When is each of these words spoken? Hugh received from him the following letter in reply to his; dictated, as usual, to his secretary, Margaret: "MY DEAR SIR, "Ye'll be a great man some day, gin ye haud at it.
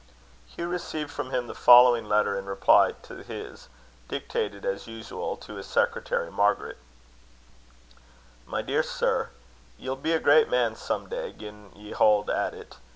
Hugh 0.47 0.67
received 0.67 1.11
from 1.11 1.29
him 1.29 1.45
the 1.45 1.53
following 1.53 2.09
letter 2.09 2.35
in 2.35 2.47
reply 2.47 2.93
to 3.03 3.17
his; 3.21 3.69
dictated, 4.07 4.65
as 4.65 4.87
usual, 4.87 5.37
to 5.37 5.57
his 5.57 5.67
secretary, 5.67 6.31
Margaret: 6.31 6.79
"MY 8.47 8.63
DEAR 8.63 8.81
SIR, 8.81 9.29
"Ye'll 9.77 9.95
be 9.95 10.13
a 10.13 10.19
great 10.19 10.49
man 10.49 10.75
some 10.75 11.07
day, 11.07 11.31
gin 11.31 11.71
ye 11.75 11.91
haud 11.91 12.31
at 12.31 12.55
it. 12.55 12.77